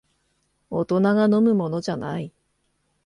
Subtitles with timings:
[0.71, 2.33] 大人が飲むものじゃない